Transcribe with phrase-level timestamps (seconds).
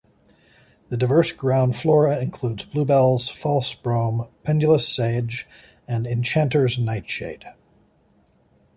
[0.89, 5.45] The diverse ground flora includes bluebells, false brome, pendulous sedge
[5.87, 7.45] and enchanter's nightshade.